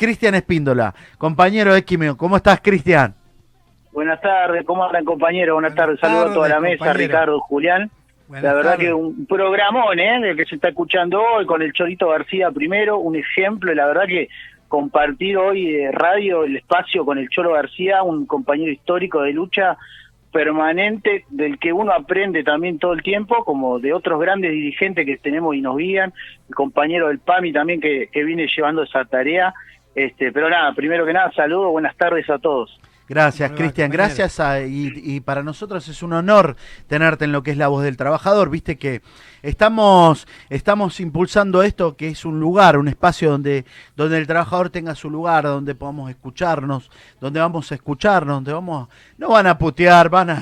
Cristian 0.00 0.34
Espíndola, 0.34 0.94
compañero 1.18 1.74
de 1.74 1.84
Quimio. 1.84 2.16
¿Cómo 2.16 2.38
estás, 2.38 2.62
Cristian? 2.62 3.14
Buenas 3.92 4.18
tardes, 4.22 4.64
¿cómo 4.64 4.82
andan 4.82 5.04
compañeros? 5.04 5.52
Buenas, 5.52 5.74
tardes, 5.74 6.00
saludos 6.00 6.30
a 6.30 6.34
toda 6.34 6.48
la 6.48 6.58
mesa, 6.58 6.94
Ricardo, 6.94 7.38
Julián. 7.40 7.90
la 8.30 8.54
verdad 8.54 8.78
que 8.78 8.94
un 8.94 9.26
programón, 9.26 9.98
¿eh? 9.98 10.30
El 10.30 10.38
que 10.38 10.46
se 10.46 10.54
está 10.54 10.68
escuchando 10.68 11.20
hoy 11.22 11.44
con 11.44 11.60
el 11.60 11.74
Chorito 11.74 12.08
García 12.08 12.50
primero, 12.50 12.98
un 12.98 13.14
ejemplo, 13.14 13.74
la 13.74 13.84
verdad 13.84 14.06
que 14.06 14.30
compartir 14.68 15.36
hoy 15.36 15.70
de 15.70 15.92
radio 15.92 16.44
el 16.44 16.56
espacio 16.56 17.04
con 17.04 17.18
el 17.18 17.28
Cholo 17.28 17.52
García, 17.52 18.02
un 18.02 18.24
compañero 18.24 18.72
histórico 18.72 19.20
de 19.20 19.34
lucha 19.34 19.76
permanente 20.32 21.26
del 21.28 21.58
que 21.58 21.74
uno 21.74 21.92
aprende 21.92 22.42
también 22.42 22.78
todo 22.78 22.94
el 22.94 23.02
tiempo, 23.02 23.44
como 23.44 23.78
de 23.80 23.92
otros 23.92 24.18
grandes 24.18 24.52
dirigentes 24.52 25.04
que 25.04 25.18
tenemos 25.18 25.54
y 25.54 25.60
nos 25.60 25.76
guían, 25.76 26.14
el 26.48 26.54
compañero 26.54 27.08
del 27.08 27.18
PAMI 27.18 27.52
también 27.52 27.82
que, 27.82 28.08
que 28.10 28.24
viene 28.24 28.46
llevando 28.46 28.82
esa 28.82 29.04
tarea. 29.04 29.52
Este, 30.00 30.32
pero 30.32 30.48
nada, 30.48 30.72
primero 30.72 31.04
que 31.04 31.12
nada, 31.12 31.30
saludos, 31.32 31.72
buenas 31.72 31.94
tardes 31.94 32.28
a 32.30 32.38
todos. 32.38 32.80
Gracias, 33.06 33.50
Cristian. 33.50 33.90
Gracias 33.90 34.40
y, 34.66 35.20
para 35.20 35.42
nosotros 35.42 35.88
es 35.88 36.02
un 36.02 36.12
honor 36.12 36.54
tenerte 36.86 37.24
en 37.24 37.32
lo 37.32 37.42
que 37.42 37.50
es 37.50 37.56
la 37.56 37.66
voz 37.66 37.82
del 37.82 37.96
trabajador. 37.96 38.50
Viste 38.50 38.78
que 38.78 39.02
estamos, 39.42 40.28
estamos 40.48 41.00
impulsando 41.00 41.64
esto 41.64 41.96
que 41.96 42.06
es 42.06 42.24
un 42.24 42.38
lugar, 42.38 42.78
un 42.78 42.86
espacio 42.86 43.32
donde, 43.32 43.64
donde 43.96 44.16
el 44.16 44.28
trabajador 44.28 44.70
tenga 44.70 44.94
su 44.94 45.10
lugar, 45.10 45.42
donde 45.42 45.74
podamos 45.74 46.08
escucharnos, 46.08 46.88
donde 47.20 47.40
vamos 47.40 47.72
a 47.72 47.74
escucharnos, 47.74 48.36
donde 48.36 48.52
vamos, 48.52 48.88
no 49.20 49.28
van 49.28 49.46
a 49.46 49.58
putear, 49.58 50.08
van 50.08 50.30
a, 50.30 50.40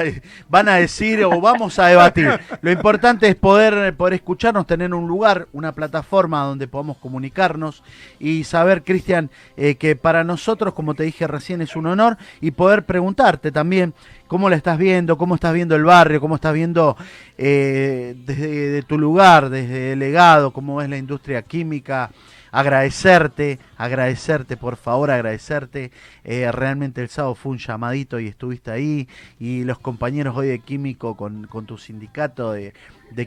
van 0.49 0.69
a 0.69 0.77
decir 0.77 1.25
o 1.25 1.41
vamos 1.41 1.81
a 1.81 1.89
debatir. 1.89 2.39
Lo 2.63 2.71
importante 2.71 3.29
es 3.29 3.35
poder, 3.35 3.95
poder 3.97 4.15
escucarnos, 4.15 4.69
tener 4.69 4.95
un 4.95 5.09
lugar, 5.09 5.49
una 5.53 5.73
plataforma 5.73 6.45
donde 6.45 6.69
podamos 6.69 6.97
comunicarnos 6.99 7.83
y 8.21 8.45
saber, 8.45 8.85
Cristian, 8.85 9.31
eh, 9.57 9.75
que 9.75 9.97
para 9.97 10.23
nosotros, 10.23 10.75
como 10.75 10.95
te 10.95 11.03
dije 11.03 11.27
recién, 11.27 11.61
es 11.61 11.75
un 11.75 11.87
honor 11.87 12.19
y 12.41 12.53
poder 12.53 12.87
preguntarte 12.87 13.51
también 13.51 13.95
cómo 14.29 14.49
la 14.49 14.55
estás 14.55 14.79
viendo, 14.79 15.19
cómo 15.19 15.35
estás 15.35 15.55
viendo 15.55 15.75
el 15.75 15.83
barrio, 15.83 16.21
cómo 16.21 16.37
estás 16.37 16.55
viendo 16.55 16.97
eh, 17.37 18.15
desde 18.17 18.83
tu 18.85 18.97
lugar, 18.97 19.51
desde 19.51 19.95
el 19.95 19.99
legado, 19.99 20.53
cómo 20.53 20.81
es 20.81 20.89
la 20.89 20.99
industria 20.99 21.43
química. 21.43 22.13
Agradecerte, 22.51 23.59
agradecerte, 23.77 24.57
por 24.57 24.77
favor, 24.77 25.11
agradecerte. 25.11 25.91
Eh, 26.25 26.51
realmente 26.53 27.03
el 27.03 27.09
sábado 27.09 27.35
fue 27.35 27.53
un 27.53 27.59
llamadito 27.59 28.19
y 28.21 28.27
estuviste 28.27 28.71
ahí. 28.71 29.09
Y 29.39 29.65
los 29.65 29.79
compañeros 29.79 30.37
hoy 30.37 30.49
de 30.49 30.59
Químico 30.61 31.17
con, 31.17 31.47
con 31.47 31.67
tu 31.67 31.79
sindicato 31.79 32.53
de, 32.53 32.73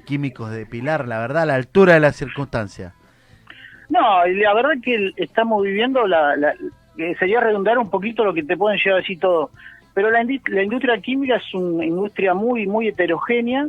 químicos 0.05 0.51
de 0.51 0.65
Pilar, 0.65 1.07
la 1.07 1.19
verdad, 1.19 1.43
a 1.43 1.45
la 1.45 1.55
altura 1.55 1.93
de 1.93 1.99
la 1.99 2.11
circunstancia. 2.11 2.93
No, 3.89 4.25
la 4.25 4.53
verdad 4.53 4.71
que 4.81 5.11
estamos 5.17 5.63
viviendo 5.63 6.07
la, 6.07 6.55
sería 7.19 7.41
redundar 7.41 7.77
un 7.77 7.89
poquito 7.89 8.23
lo 8.23 8.33
que 8.33 8.43
te 8.43 8.57
pueden 8.57 8.79
llevar 8.79 9.01
así 9.01 9.17
todo. 9.17 9.51
Pero 9.93 10.09
la, 10.09 10.23
la 10.47 10.63
industria 10.63 10.97
química 11.01 11.35
es 11.35 11.53
una 11.53 11.85
industria 11.85 12.33
muy, 12.33 12.65
muy 12.65 12.87
heterogénea, 12.87 13.67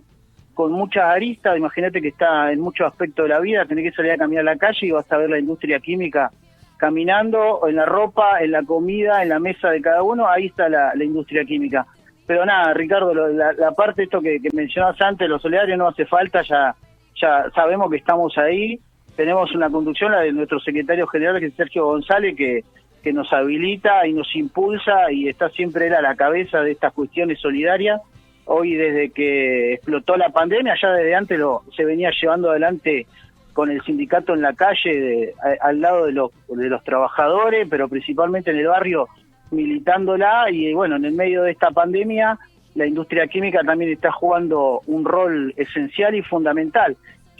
con 0.55 0.73
muchas 0.73 1.05
aristas. 1.05 1.57
Imagínate 1.57 2.01
que 2.01 2.09
está 2.09 2.53
en 2.53 2.61
muchos 2.61 2.87
aspectos 2.87 3.25
de 3.25 3.31
la 3.31 3.41
vida, 3.41 3.65
tenés 3.65 3.91
que 3.91 3.97
salir 3.97 4.13
a 4.13 4.17
caminar 4.17 4.43
a 4.43 4.53
la 4.53 4.57
calle 4.57 4.87
y 4.87 4.91
vas 4.91 5.11
a 5.11 5.17
ver 5.17 5.31
la 5.31 5.39
industria 5.39 5.81
química 5.81 6.31
caminando, 6.77 7.61
en 7.69 7.77
la 7.77 7.87
ropa, 7.87 8.41
en 8.41 8.51
la 8.51 8.65
comida, 8.65 9.23
en 9.23 9.29
la 9.29 9.39
mesa 9.39 9.71
de 9.71 9.81
cada 9.81 10.03
uno, 10.03 10.27
ahí 10.27 10.47
está 10.47 10.69
la, 10.69 10.93
industria 10.97 11.45
química. 11.45 11.87
Pero 12.27 12.45
nada, 12.45 12.75
Ricardo, 12.75 13.15
la, 13.15 13.71
parte 13.71 14.01
de 14.01 14.05
esto 14.07 14.21
que, 14.21 14.41
que 14.41 14.49
mencionabas 14.53 15.01
antes, 15.01 15.29
los 15.29 15.41
solidarios 15.41 15.79
no 15.79 15.87
hace 15.87 16.07
falta, 16.07 16.43
ya, 16.43 16.75
ya 17.15 17.49
sabemos 17.55 17.89
que 17.89 17.99
estamos 17.99 18.37
ahí. 18.37 18.81
Tenemos 19.15 19.55
una 19.55 19.71
conducción, 19.71 20.11
la 20.11 20.23
de 20.23 20.33
nuestro 20.33 20.59
secretario 20.59 21.07
general, 21.07 21.39
que 21.39 21.47
es 21.47 21.55
Sergio 21.55 21.85
González, 21.85 22.35
que 22.37 22.65
que 23.03 23.13
nos 23.13 23.33
habilita 23.33 24.07
y 24.07 24.13
nos 24.13 24.35
impulsa 24.37 25.11
y 25.11 25.29
está 25.29 25.49
siempre 25.51 25.89
él 25.89 25.95
a 25.95 26.01
la 26.01 26.15
cabeza 26.15 26.61
de 26.61 26.73
estas 26.73 26.93
cuestiones 26.93 27.41
solidarias. 27.41 28.01
Hoy 28.45 28.75
desde 28.75 29.11
que 29.11 29.75
explotó 29.75 30.17
la 30.17 30.31
pandemia, 30.31 30.75
ya 30.81 30.93
desde 30.93 31.15
antes 31.15 31.39
lo, 31.39 31.63
se 31.77 31.85
venía 31.85 32.11
llevando 32.21 32.51
adelante 32.51 33.07
con 33.53 33.71
el 33.71 33.83
sindicato 33.83 34.35
en 34.35 34.43
la 34.43 34.55
calle, 34.55 35.35
al 35.61 35.81
lado 35.81 36.07
de 36.07 36.13
los, 36.13 36.31
de 36.49 36.69
los 36.69 36.83
trabajadores, 36.85 37.69
pero 37.71 37.89
principalmente 37.89 38.51
en 38.51 38.59
el 38.59 38.67
barrio 38.67 39.09
militándola 39.51 40.51
y 40.51 40.73
bueno, 40.73 40.97
en 40.97 41.05
el 41.05 41.13
medio 41.13 41.43
de 41.43 41.53
esta 41.53 41.71
pandemia 41.71 42.39
la 42.75 42.87
industria 42.87 43.27
química 43.27 43.61
también 43.65 43.93
está 43.93 44.11
jugando 44.11 44.81
un 44.87 45.05
rol 45.05 45.53
esencial 45.57 46.15
y 46.15 46.23
fundamental, 46.23 46.97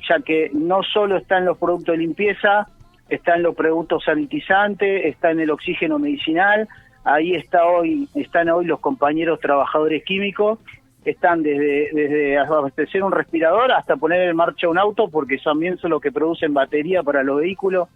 ya 0.09 0.21
que 0.21 0.51
no 0.53 0.83
solo 0.83 1.17
está 1.17 1.39
en 1.39 1.47
los 1.47 1.59
productos 1.59 1.95
de 1.95 1.99
limpieza, 1.99 2.69
está 3.09 3.37
en 3.37 3.43
los 3.43 3.55
productos 3.55 4.05
sanitizantes, 4.05 5.07
está 5.07 5.31
en 5.31 5.41
el 5.41 5.51
oxígeno 5.51 5.99
medicinal, 5.99 6.69
ahí 7.05 7.35
está 7.35 7.65
hoy, 7.67 8.09
están 8.15 8.51
hoy 8.51 8.67
los 8.67 8.81
compañeros 8.81 9.41
trabajadores 9.41 10.05
químicos, 10.05 10.59
están 11.05 11.43
desde, 11.43 11.91
desde 11.93 12.39
abastecer 12.39 13.03
un 13.03 13.13
respirador 13.13 13.73
hasta 13.73 13.97
poner 13.97 14.29
en 14.29 14.37
marcha 14.37 14.69
un 14.69 14.79
auto, 14.79 15.09
porque 15.09 15.39
también 15.39 15.79
son 15.79 15.91
los 15.91 16.01
que 16.01 16.13
producen 16.13 16.55
batería 16.55 17.03
para 17.03 17.23
los 17.23 17.41
vehículos, 17.41 17.89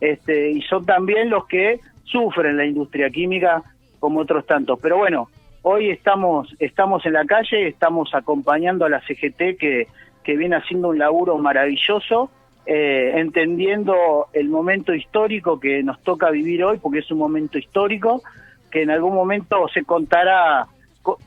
este, 0.00 0.50
y 0.50 0.62
son 0.62 0.84
también 0.86 1.30
los 1.30 1.46
que 1.46 1.80
sufren 2.04 2.56
la 2.56 2.64
industria 2.64 3.10
química 3.10 3.62
como 3.98 4.20
otros 4.20 4.46
tantos. 4.46 4.78
Pero 4.80 4.98
bueno, 4.98 5.28
hoy 5.62 5.90
estamos, 5.90 6.54
estamos 6.58 7.04
en 7.06 7.14
la 7.14 7.24
calle, 7.24 7.68
estamos 7.68 8.14
acompañando 8.14 8.84
a 8.84 8.88
la 8.88 9.00
CGT 9.00 9.58
que, 9.58 9.86
que 10.22 10.36
viene 10.36 10.56
haciendo 10.56 10.88
un 10.88 10.98
laburo 10.98 11.38
maravilloso, 11.38 12.30
eh, 12.66 13.12
entendiendo 13.16 14.26
el 14.32 14.48
momento 14.48 14.94
histórico 14.94 15.58
que 15.58 15.82
nos 15.82 16.00
toca 16.02 16.30
vivir 16.30 16.64
hoy, 16.64 16.78
porque 16.78 17.00
es 17.00 17.10
un 17.10 17.18
momento 17.18 17.58
histórico, 17.58 18.22
que 18.70 18.82
en 18.82 18.90
algún 18.90 19.14
momento 19.14 19.68
se 19.68 19.84
contará 19.84 20.66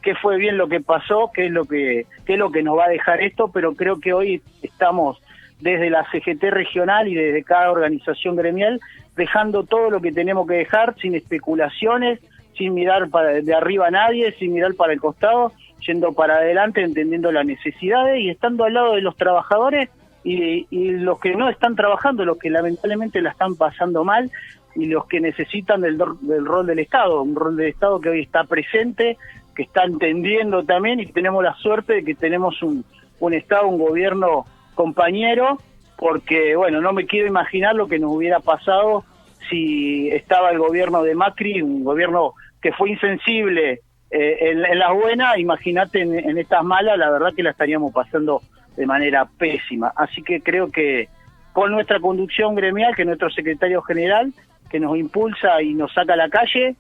qué 0.01 0.15
fue 0.15 0.37
bien 0.37 0.57
lo 0.57 0.67
que 0.67 0.81
pasó, 0.81 1.31
qué 1.33 1.47
es 1.47 1.51
lo 1.51 1.65
que, 1.65 2.05
qué 2.25 2.33
es 2.33 2.39
lo 2.39 2.51
que 2.51 2.63
nos 2.63 2.77
va 2.77 2.85
a 2.85 2.89
dejar 2.89 3.21
esto, 3.21 3.49
pero 3.53 3.73
creo 3.75 3.99
que 3.99 4.13
hoy 4.13 4.41
estamos 4.61 5.21
desde 5.59 5.89
la 5.89 6.05
CGT 6.11 6.43
regional 6.51 7.07
y 7.07 7.15
desde 7.15 7.43
cada 7.43 7.71
organización 7.71 8.35
gremial 8.35 8.79
dejando 9.15 9.63
todo 9.63 9.89
lo 9.89 10.01
que 10.01 10.11
tenemos 10.11 10.47
que 10.47 10.55
dejar 10.55 10.95
sin 10.99 11.15
especulaciones, 11.15 12.19
sin 12.57 12.73
mirar 12.73 13.09
para 13.09 13.33
de 13.33 13.53
arriba 13.53 13.87
a 13.87 13.91
nadie, 13.91 14.33
sin 14.33 14.53
mirar 14.53 14.73
para 14.75 14.93
el 14.93 14.99
costado, 14.99 15.53
yendo 15.85 16.13
para 16.13 16.35
adelante, 16.35 16.81
entendiendo 16.81 17.31
las 17.31 17.45
necesidades 17.45 18.21
y 18.21 18.29
estando 18.29 18.63
al 18.65 18.73
lado 18.73 18.95
de 18.95 19.01
los 19.01 19.15
trabajadores 19.15 19.89
y, 20.23 20.65
los 20.71 21.19
que 21.19 21.35
no 21.35 21.49
están 21.49 21.75
trabajando, 21.75 22.25
los 22.25 22.39
que 22.39 22.49
lamentablemente 22.49 23.21
la 23.21 23.31
están 23.31 23.55
pasando 23.55 24.03
mal 24.03 24.31
y 24.75 24.87
los 24.87 25.05
que 25.05 25.21
necesitan 25.21 25.81
del, 25.81 25.99
rol 25.99 26.65
del 26.65 26.79
Estado, 26.79 27.21
un 27.21 27.35
rol 27.35 27.55
del 27.55 27.67
Estado 27.67 28.01
que 28.01 28.09
hoy 28.09 28.21
está 28.21 28.43
presente, 28.43 29.17
que 29.55 29.63
está 29.63 29.83
entendiendo 29.83 30.63
también 30.63 30.99
y 30.99 31.05
tenemos 31.07 31.43
la 31.43 31.55
suerte 31.55 31.93
de 31.93 32.03
que 32.03 32.15
tenemos 32.15 32.61
un, 32.61 32.83
un 33.19 33.33
Estado, 33.33 33.67
un 33.67 33.79
gobierno 33.79 34.45
compañero, 34.75 35.57
porque 35.97 36.55
bueno, 36.55 36.81
no 36.81 36.93
me 36.93 37.05
quiero 37.05 37.27
imaginar 37.27 37.75
lo 37.75 37.87
que 37.87 37.99
nos 37.99 38.11
hubiera 38.11 38.39
pasado 38.39 39.05
si 39.49 40.09
estaba 40.09 40.49
el 40.51 40.59
gobierno 40.59 41.03
de 41.03 41.15
Macri, 41.15 41.61
un 41.61 41.83
gobierno 41.83 42.33
que 42.61 42.73
fue 42.73 42.89
insensible 42.89 43.81
eh, 44.11 44.37
en, 44.41 44.79
las 44.79 44.93
buenas, 44.93 45.37
imagínate 45.37 46.01
en, 46.01 46.17
en 46.17 46.37
estas 46.37 46.63
malas, 46.63 46.97
la 46.97 47.09
verdad 47.09 47.33
que 47.35 47.43
la 47.43 47.51
estaríamos 47.51 47.93
pasando 47.93 48.41
de 48.75 48.85
manera 48.85 49.25
pésima. 49.25 49.91
Así 49.95 50.21
que 50.21 50.41
creo 50.41 50.71
que 50.71 51.07
con 51.53 51.71
nuestra 51.71 51.99
conducción 51.99 52.55
gremial, 52.55 52.95
que 52.95 53.05
nuestro 53.05 53.29
secretario 53.29 53.81
general, 53.81 54.33
que 54.69 54.79
nos 54.79 54.97
impulsa 54.97 55.61
y 55.61 55.73
nos 55.73 55.93
saca 55.93 56.13
a 56.13 56.17
la 56.17 56.29
calle, 56.29 56.75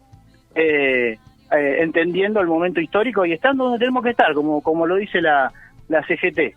eh, 0.55 1.17
eh, 1.51 1.77
entendiendo 1.81 2.39
el 2.39 2.47
momento 2.47 2.81
histórico 2.81 3.25
y 3.25 3.33
estando 3.33 3.65
donde 3.65 3.79
tenemos 3.79 4.03
que 4.03 4.11
estar, 4.11 4.33
como, 4.33 4.61
como 4.61 4.87
lo 4.87 4.95
dice 4.95 5.21
la, 5.21 5.51
la 5.87 6.01
CGT. 6.03 6.55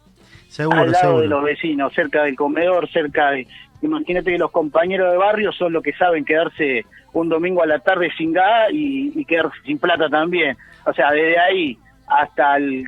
Seguro, 0.49 0.81
al 0.81 0.91
lado 0.93 1.21
de 1.21 1.29
los 1.29 1.43
vecinos, 1.43 1.93
cerca 1.93 2.25
del 2.25 2.37
comedor, 2.37 2.89
cerca 2.89 3.33
de... 3.33 3.47
Imagínate 3.83 4.33
que 4.33 4.39
los 4.39 4.51
compañeros 4.51 5.13
de 5.13 5.19
barrio 5.19 5.53
son 5.53 5.73
los 5.73 5.83
que 5.83 5.93
saben 5.93 6.25
quedarse 6.25 6.85
un 7.13 7.29
domingo 7.29 7.63
a 7.63 7.67
la 7.67 7.79
tarde 7.79 8.11
sin 8.17 8.33
gas 8.33 8.71
y, 8.73 9.13
y 9.15 9.25
quedarse 9.25 9.57
sin 9.65 9.79
plata 9.79 10.09
también. 10.09 10.57
O 10.85 10.93
sea, 10.93 11.13
desde 11.13 11.39
ahí 11.39 11.79
hasta 12.09 12.57
el, 12.57 12.85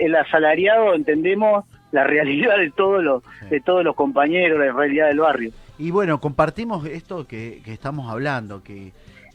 el 0.00 0.14
asalariado 0.16 0.94
entendemos 0.94 1.64
la 1.92 2.04
realidad 2.04 2.58
de 2.58 2.70
todos 2.72 3.02
los, 3.02 3.22
de 3.48 3.60
todos 3.60 3.84
los 3.84 3.94
compañeros, 3.94 4.58
la 4.58 4.72
realidad 4.72 5.06
del 5.06 5.20
barrio. 5.20 5.52
Y 5.78 5.90
bueno, 5.90 6.20
compartimos 6.20 6.86
esto 6.86 7.26
que, 7.26 7.62
estamos 7.66 8.10
hablando, 8.10 8.62
que, 8.62 8.92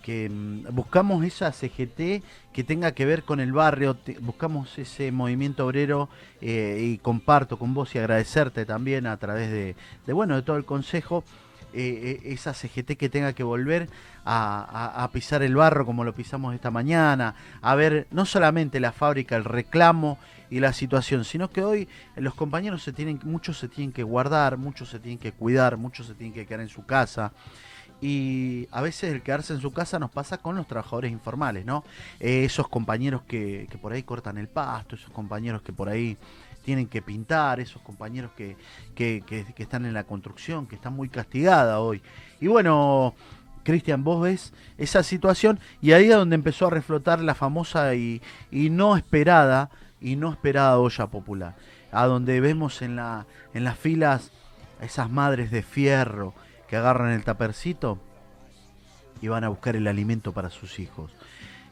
que 0.10 0.28
mm, 0.28 0.74
buscamos 0.74 1.24
esa 1.24 1.52
CGT 1.52 2.24
que 2.52 2.64
tenga 2.66 2.94
que 2.94 3.06
ver 3.06 3.22
con 3.24 3.40
el 3.40 3.54
barrio, 3.54 3.96
buscamos 4.22 4.76
ese 4.80 5.12
movimiento 5.12 5.68
obrero 5.68 6.10
eh, 6.42 6.82
y 6.82 6.98
comparto 6.98 7.60
con 7.60 7.76
vos 7.76 7.94
y 7.94 8.00
agradecerte 8.00 8.66
también 8.66 9.06
a 9.06 9.18
través 9.18 9.52
de, 9.52 9.76
bueno 10.12 10.36
de 10.36 10.42
todo 10.42 10.58
el 10.58 10.66
consejo 10.66 11.24
eh, 11.74 12.20
eh, 12.24 12.34
esa 12.34 12.56
CGT 12.56 12.98
que 12.98 13.10
tenga 13.10 13.34
que 13.34 13.44
volver 13.44 13.88
a, 14.26 15.08
pisar 15.14 15.44
el 15.44 15.56
barro 15.56 15.86
como 15.86 16.04
lo 16.04 16.16
pisamos 16.16 16.56
esta 16.56 16.72
mañana, 16.72 17.36
a 17.62 17.76
ver 17.76 18.08
no 18.10 18.26
solamente 18.26 18.80
la 18.80 18.92
fábrica, 18.92 19.36
el 19.36 19.44
reclamo 19.44 20.18
y 20.50 20.60
la 20.60 20.74
situación, 20.74 21.24
sino 21.24 21.52
que 21.52 21.64
hoy 21.64 21.88
los 22.16 22.34
compañeros 22.34 22.82
se 22.82 22.94
tienen, 22.94 23.20
muchos 23.26 23.60
se 23.60 23.68
tienen 23.68 23.92
que 23.92 24.02
guardar, 24.02 24.58
muchos 24.58 24.90
se 24.90 25.00
tienen 25.00 25.20
que 25.20 25.34
cuidar, 25.34 25.78
muchos 25.78 26.08
se 26.08 26.16
tienen 26.16 26.34
que 26.34 26.48
quedar 26.48 26.62
en 26.62 26.70
su 26.70 26.84
casa. 26.84 27.32
Y 28.02 28.68
a 28.72 28.82
veces 28.82 29.12
el 29.14 29.22
quedarse 29.22 29.54
en 29.54 29.62
su 29.62 29.72
casa 29.72 30.00
nos 30.00 30.12
pasa 30.12 30.38
con 30.38 30.56
los 30.56 30.68
trabajadores 30.68 31.12
informales, 31.12 31.66
¿no? 31.66 31.84
Eh, 32.20 32.46
esos 32.46 32.68
compañeros 32.68 33.24
que, 33.24 33.68
que, 33.70 33.78
por 33.78 33.92
ahí 33.92 34.04
cortan 34.04 34.38
el 34.38 34.48
pasto, 34.48 34.96
esos 34.96 35.12
compañeros 35.12 35.62
que 35.62 35.74
por 35.74 35.90
ahí 35.90 36.18
tienen 36.64 36.88
que 36.88 37.02
pintar, 37.02 37.60
esos 37.60 37.82
compañeros 37.82 38.32
que, 38.36 38.56
que, 38.96 39.24
que 39.26 39.64
están 39.64 39.86
en 39.86 39.94
la 39.94 40.04
construcción, 40.04 40.68
que 40.68 40.76
están 40.76 40.94
muy 40.94 41.10
castigada 41.10 41.80
hoy. 41.80 42.02
Y 42.40 42.48
bueno, 42.48 43.16
Cristian, 43.64 44.04
vos 44.04 44.22
ves 44.22 44.54
esa 44.78 45.04
situación 45.04 45.60
y 45.82 45.92
ahí 45.92 46.06
es 46.06 46.16
donde 46.16 46.36
empezó 46.36 46.68
a 46.68 46.70
reflotar 46.70 47.22
la 47.22 47.36
famosa 47.36 47.96
y, 47.96 48.22
y 48.52 48.70
no 48.70 48.96
esperada 48.98 49.70
y 50.02 50.16
no 50.16 50.32
esperada 50.32 50.80
olla 50.80 51.08
popular, 51.08 51.56
a 51.92 52.06
donde 52.06 52.40
vemos 52.40 52.82
en, 52.82 52.96
la, 52.96 53.26
en 53.54 53.64
las 53.64 53.78
filas 53.78 54.32
a 54.82 54.86
esas 54.86 55.10
madres 55.10 55.52
de 55.52 55.62
fierro, 55.62 56.34
que 56.70 56.78
agarran 56.78 57.12
el 57.12 57.24
tapercito 57.24 57.98
y 59.22 59.28
van 59.28 59.44
a 59.44 59.50
buscar 59.50 59.76
el 59.76 59.88
alimento 59.88 60.32
para 60.34 60.50
sus 60.50 60.80
hijos. 60.80 61.14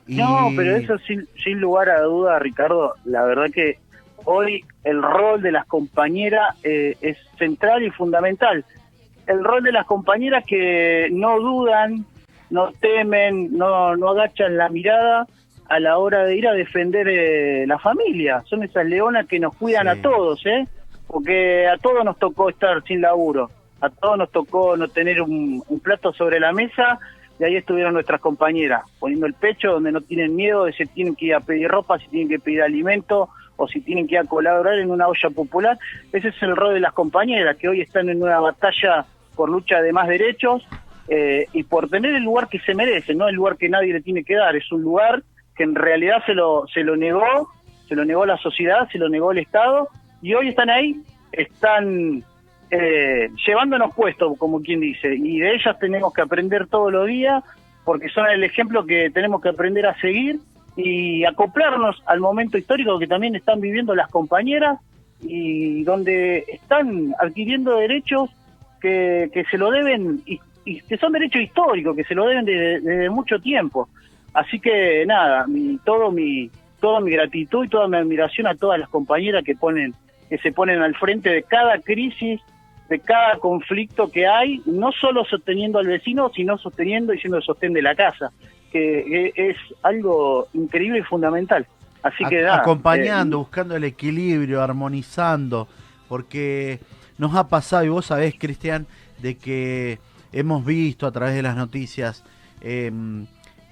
No, 0.08 0.50
pero 0.56 0.76
eso 0.76 0.98
sin, 1.00 1.28
sin 1.44 1.60
lugar 1.60 1.90
a 1.90 2.02
duda, 2.02 2.40
Ricardo, 2.40 2.94
la 3.06 3.24
verdad 3.24 3.48
que 3.54 3.78
hoy 4.24 4.64
el 4.84 5.02
rol 5.02 5.42
de 5.42 5.52
las 5.52 5.66
compañeras 5.66 6.56
eh, 6.64 6.96
es 7.02 7.18
central 7.38 7.84
y 7.84 7.92
fundamental. 7.92 8.66
El 9.28 9.44
rol 9.44 9.64
de 9.64 9.74
las 9.74 9.86
compañeras 9.86 10.46
que 10.46 11.10
no 11.12 11.40
dudan, 11.40 12.06
no 12.50 12.72
temen, 12.80 13.56
no, 13.58 13.96
no 13.98 14.10
agachan 14.10 14.56
la 14.58 14.70
mirada 14.70 15.28
a 15.68 15.80
la 15.82 15.98
hora 15.98 16.24
de 16.24 16.38
ir 16.38 16.48
a 16.48 16.54
defender 16.54 17.08
eh, 17.10 17.68
la 17.68 17.78
familia. 17.78 18.42
Son 18.46 18.64
esas 18.64 18.86
leonas 18.86 19.28
que 19.28 19.40
nos 19.40 19.54
cuidan 19.56 19.90
a 19.90 20.02
todos, 20.02 20.46
¿eh? 20.46 20.66
Porque 21.06 21.68
a 21.68 21.78
todos 21.78 22.06
nos 22.06 22.18
tocó 22.18 22.50
estar 22.50 22.82
sin 22.84 23.02
laburo 23.02 23.50
a 23.82 23.90
todos 23.90 24.18
nos 24.18 24.32
tocó 24.32 24.76
no 24.78 24.88
tener 24.88 25.22
un, 25.22 25.64
plato 25.84 26.12
sobre 26.14 26.40
la 26.40 26.52
mesa 26.52 27.00
y 27.40 27.44
ahí 27.44 27.56
estuvieron 27.56 27.94
nuestras 27.94 28.20
compañeras, 28.20 28.84
poniendo 29.00 29.28
el 29.28 29.34
pecho 29.34 29.74
donde 29.74 29.92
no 29.92 30.02
tienen 30.02 30.36
miedo 30.36 30.66
de 30.66 30.74
si 30.74 30.86
tienen 30.88 31.16
que 31.16 31.28
ir 31.28 31.36
a 31.36 31.40
pedir 31.40 31.70
ropa, 31.70 32.00
si 32.00 32.08
tienen 32.08 32.30
que 32.30 32.40
pedir 32.40 32.64
alimento 32.64 33.30
o 33.56 33.68
si 33.68 33.82
tienen 33.82 34.08
que 34.08 34.16
ir 34.16 34.22
a 34.22 34.24
colaborar 34.24 34.80
en 34.80 34.90
una 34.90 35.08
olla 35.08 35.30
popular. 35.30 35.78
Ese 36.12 36.30
es 36.30 36.42
el 36.42 36.56
rol 36.56 36.74
de 36.74 36.80
las 36.80 36.94
compañeras 36.94 37.56
que 37.58 37.70
hoy 37.70 37.82
están 37.82 38.10
en 38.10 38.24
una 38.24 38.40
batalla 38.40 39.06
por 39.36 39.50
lucha 39.50 39.82
de 39.82 39.94
más 39.94 40.08
derechos 40.08 40.68
eh, 41.08 41.46
y 41.54 41.64
por 41.64 41.90
tener 41.90 42.16
el 42.16 42.24
lugar 42.24 42.50
que 42.50 42.60
se 42.60 42.74
merece, 42.74 43.14
no 43.14 43.28
el 43.28 43.36
lugar 43.36 43.58
que 43.58 43.70
nadie 43.70 43.94
le 43.94 44.02
tiene 44.02 44.24
que 44.24 44.36
dar, 44.36 44.56
es 44.56 44.70
un 44.72 44.82
lugar 44.82 45.24
que 45.56 45.64
en 45.64 45.76
realidad 45.76 46.24
se 46.26 46.34
lo, 46.34 46.66
se 46.74 46.84
lo 46.84 46.98
negó, 46.98 47.50
se 47.88 47.96
lo 47.96 48.04
negó 48.04 48.26
la 48.26 48.38
sociedad, 48.38 48.90
se 48.92 48.98
lo 48.98 49.10
negó 49.10 49.32
el 49.32 49.40
Estado 49.40 49.90
y 50.22 50.34
hoy 50.34 50.50
están 50.50 50.70
ahí, 50.70 51.02
están 51.32 52.24
eh, 52.70 53.30
llevándonos 53.46 53.96
puesto, 53.96 54.36
como 54.36 54.62
quien 54.62 54.80
dice, 54.82 55.16
y 55.16 55.40
de 55.40 55.56
ellas 55.56 55.80
tenemos 55.80 56.14
que 56.14 56.22
aprender 56.22 56.68
todos 56.68 56.92
los 56.92 57.08
días, 57.08 57.44
porque 57.86 58.10
son 58.10 58.28
el 58.28 58.44
ejemplo 58.44 58.86
que 58.86 59.10
tenemos 59.10 59.42
que 59.42 59.50
aprender 59.50 59.86
a 59.86 60.00
seguir 60.00 60.40
y 60.76 61.24
acoplarnos 61.24 62.04
al 62.06 62.20
momento 62.20 62.58
histórico 62.58 63.00
que 63.00 63.08
también 63.08 63.36
están 63.36 63.62
viviendo 63.62 63.96
las 63.96 64.10
compañeras 64.10 64.80
y 65.22 65.84
donde 65.84 66.44
están 66.48 67.16
adquiriendo 67.20 67.78
derechos 67.78 68.30
que, 68.82 69.30
que 69.34 69.44
se 69.46 69.58
lo 69.58 69.72
deben 69.72 70.22
y, 70.26 70.40
que 70.82 70.98
son 70.98 71.14
derechos 71.14 71.42
históricos, 71.42 71.96
que 71.96 72.04
se 72.04 72.14
lo 72.14 72.28
deben 72.28 72.44
desde 72.44 73.10
mucho 73.10 73.40
tiempo. 73.40 73.88
Así 74.34 74.60
que 74.60 75.06
nada, 75.06 75.48
mi, 75.48 75.78
todo 75.86 76.12
mi 76.12 76.52
toda 76.80 77.00
mi 77.00 77.12
gratitud 77.12 77.66
y 77.66 77.70
toda 77.70 77.88
mi 77.88 77.98
admiración 77.98 78.48
a 78.48 78.56
todas 78.56 78.80
las 78.80 78.90
compañeras 78.90 79.44
que 79.44 79.56
ponen 79.56 79.94
que 80.30 80.38
se 80.40 80.52
ponen 80.52 80.82
al 80.82 80.94
frente 80.96 81.30
de 81.30 81.44
cada 81.44 81.80
crisis 81.80 82.42
de 82.90 83.00
cada 83.00 83.38
conflicto 83.38 84.10
que 84.10 84.28
hay, 84.28 84.62
no 84.66 84.92
solo 84.92 85.26
sosteniendo 85.26 85.80
al 85.80 85.88
vecino, 85.88 86.32
sino 86.34 86.58
sosteniendo 86.58 87.14
y 87.14 87.20
siendo 87.20 87.38
el 87.38 87.44
sostén 87.44 87.74
de 87.74 87.82
la 87.82 87.96
casa, 87.96 88.32
que 88.72 89.34
es 89.36 89.58
algo 89.84 90.48
increíble 90.54 91.00
y 91.00 91.04
fundamental. 91.04 91.68
Así 92.04 92.24
que 92.26 92.48
acompañando, 92.48 93.38
eh, 93.38 93.40
buscando 93.40 93.76
el 93.76 93.84
equilibrio, 93.84 94.62
armonizando, 94.62 95.68
porque 96.08 96.80
nos 97.18 97.36
ha 97.36 97.50
pasado, 97.50 97.84
y 97.84 97.90
vos 97.90 98.06
sabés, 98.06 98.36
Cristian, 98.38 98.88
de 99.20 99.36
que 99.36 100.00
hemos 100.32 100.64
visto 100.64 101.08
a 101.08 101.12
través 101.12 101.36
de 101.36 101.42
las 101.42 101.58
noticias, 101.58 102.24
eh, 102.62 102.92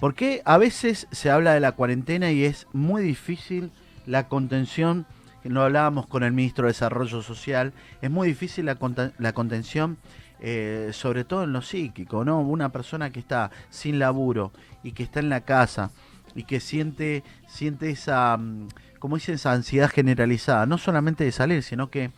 porque 0.00 0.42
a 0.44 0.58
veces 0.58 1.08
se 1.10 1.30
habla 1.30 1.54
de 1.54 1.60
la 1.60 1.72
cuarentena 1.72 2.30
y 2.30 2.44
es 2.44 2.66
muy 2.72 3.02
difícil 3.02 3.70
la 4.04 4.28
contención 4.28 5.06
lo 5.48 5.62
hablábamos 5.62 6.06
con 6.06 6.22
el 6.22 6.32
ministro 6.32 6.64
de 6.64 6.70
Desarrollo 6.70 7.22
Social, 7.22 7.72
es 8.02 8.10
muy 8.10 8.28
difícil 8.28 8.66
la, 8.66 8.78
la 9.18 9.32
contención, 9.32 9.98
eh, 10.40 10.90
sobre 10.92 11.24
todo 11.24 11.44
en 11.44 11.52
lo 11.52 11.62
psíquico, 11.62 12.24
¿no? 12.24 12.40
Una 12.40 12.70
persona 12.70 13.10
que 13.10 13.20
está 13.20 13.50
sin 13.70 13.98
laburo 13.98 14.52
y 14.82 14.92
que 14.92 15.02
está 15.02 15.20
en 15.20 15.28
la 15.28 15.40
casa 15.40 15.90
y 16.34 16.44
que 16.44 16.60
siente, 16.60 17.24
siente 17.48 17.90
esa, 17.90 18.36
mm, 18.36 18.68
como 18.98 19.16
dicen, 19.16 19.36
esa 19.36 19.52
ansiedad 19.52 19.90
generalizada, 19.90 20.66
no 20.66 20.78
solamente 20.78 21.24
de 21.24 21.32
salir, 21.32 21.62
sino 21.62 21.90
que, 21.90 22.10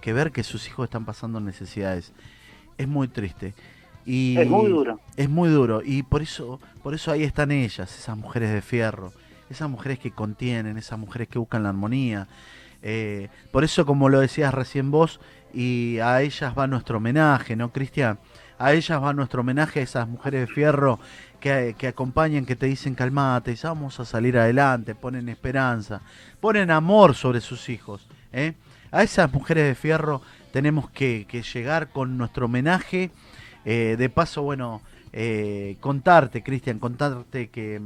que 0.00 0.12
ver 0.12 0.32
que 0.32 0.42
sus 0.42 0.66
hijos 0.66 0.84
están 0.84 1.04
pasando 1.04 1.40
necesidades. 1.40 2.12
Es 2.76 2.88
muy 2.88 3.08
triste. 3.08 3.54
Y 4.04 4.36
es 4.38 4.48
muy 4.48 4.68
duro. 4.68 4.98
Es 5.16 5.28
muy 5.28 5.50
duro. 5.50 5.82
Y 5.84 6.02
por 6.02 6.22
eso, 6.22 6.60
por 6.82 6.94
eso 6.94 7.12
ahí 7.12 7.22
están 7.22 7.52
ellas, 7.52 7.96
esas 7.96 8.16
mujeres 8.16 8.52
de 8.52 8.62
fierro, 8.62 9.12
esas 9.50 9.70
mujeres 9.70 9.98
que 9.98 10.10
contienen, 10.10 10.76
esas 10.76 10.98
mujeres 10.98 11.28
que 11.28 11.38
buscan 11.38 11.62
la 11.62 11.68
armonía, 11.68 12.26
eh, 12.82 13.28
por 13.50 13.64
eso, 13.64 13.84
como 13.86 14.08
lo 14.08 14.20
decías 14.20 14.54
recién 14.54 14.90
vos, 14.90 15.20
y 15.52 15.98
a 15.98 16.22
ellas 16.22 16.54
va 16.56 16.66
nuestro 16.66 16.98
homenaje, 16.98 17.56
¿no, 17.56 17.72
Cristian? 17.72 18.18
A 18.58 18.72
ellas 18.72 19.02
va 19.02 19.12
nuestro 19.12 19.40
homenaje 19.40 19.80
a 19.80 19.82
esas 19.82 20.08
mujeres 20.08 20.42
de 20.42 20.54
fierro 20.54 20.98
que, 21.40 21.74
acompañan, 21.88 22.44
que 22.44 22.56
te 22.56 22.66
dicen 22.66 22.94
calmate, 22.94 23.56
vamos 23.62 23.98
a 24.00 24.04
salir 24.04 24.36
adelante, 24.36 24.94
ponen 24.94 25.28
esperanza, 25.30 26.02
ponen 26.40 26.70
amor 26.70 27.14
sobre 27.14 27.40
sus 27.40 27.68
hijos. 27.70 28.06
¿eh? 28.32 28.52
A 28.90 29.02
esas 29.02 29.32
mujeres 29.32 29.66
de 29.66 29.74
fierro 29.74 30.20
tenemos 30.52 30.90
que, 30.90 31.26
llegar 31.54 31.88
con 31.88 32.18
nuestro 32.18 32.46
homenaje. 32.46 33.10
Eh, 33.64 33.96
de 33.98 34.08
paso, 34.08 34.42
bueno, 34.42 34.82
contarte, 35.80 36.42
Cristian, 36.42 36.78
contarte 36.78 37.48
que, 37.48 37.80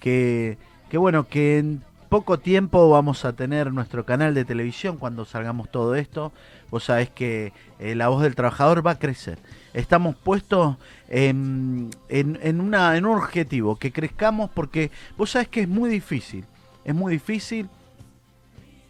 que, 0.00 0.58
que, 0.90 0.98
bueno, 0.98 1.28
que 1.28 1.78
poco 2.12 2.38
tiempo 2.38 2.90
vamos 2.90 3.24
a 3.24 3.32
tener 3.32 3.72
nuestro 3.72 4.04
canal 4.04 4.34
de 4.34 4.44
televisión 4.44 4.98
cuando 4.98 5.24
salgamos 5.24 5.70
todo 5.70 5.94
esto. 5.94 6.30
Vos 6.70 6.84
sabés 6.84 7.08
que 7.08 7.54
eh, 7.78 7.94
la 7.94 8.08
voz 8.08 8.22
del 8.22 8.34
trabajador 8.34 8.86
va 8.86 8.90
a 8.90 8.98
crecer. 8.98 9.38
Estamos 9.72 10.14
puestos 10.14 10.76
en, 11.08 11.88
en, 12.10 12.60
una, 12.60 12.98
en 12.98 13.06
un 13.06 13.16
objetivo, 13.16 13.76
que 13.76 13.92
crezcamos 13.92 14.50
porque 14.50 14.90
vos 15.16 15.30
sabés 15.30 15.48
que 15.48 15.62
es 15.62 15.68
muy 15.68 15.88
difícil. 15.88 16.44
Es 16.84 16.94
muy 16.94 17.14
difícil 17.14 17.70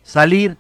salir 0.03 0.57